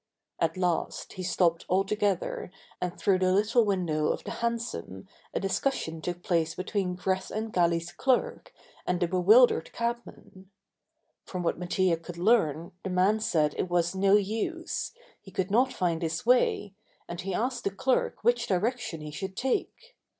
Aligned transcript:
At 0.39 0.57
last 0.57 1.13
he 1.13 1.21
stopped 1.21 1.63
altogether 1.69 2.49
and 2.81 2.97
through 2.97 3.19
the 3.19 3.31
little 3.31 3.63
window 3.65 4.07
of 4.07 4.23
the 4.23 4.31
hansom 4.31 5.07
a 5.31 5.39
discussion 5.39 6.01
took 6.01 6.23
place 6.23 6.55
between 6.55 6.97
Greth 6.97 7.29
& 7.51 7.51
Galley's 7.51 7.91
clerk 7.91 8.51
and 8.87 8.99
the 8.99 9.07
bewildered 9.07 9.71
cabman. 9.73 10.49
From 11.23 11.43
what 11.43 11.59
Mattia 11.59 11.97
could 11.97 12.17
learn 12.17 12.71
the 12.83 12.89
man 12.89 13.19
said 13.19 13.51
that 13.51 13.59
it 13.59 13.69
was 13.69 13.93
no 13.93 14.15
use, 14.15 14.91
he 15.21 15.29
could 15.29 15.51
not 15.51 15.71
find 15.71 16.01
his 16.01 16.25
way, 16.25 16.73
and 17.07 17.21
he 17.21 17.35
asked 17.35 17.63
the 17.65 17.69
clerk 17.69 18.23
which 18.23 18.47
direction 18.47 19.01
he 19.01 19.11
should 19.11 19.37
take. 19.37 19.95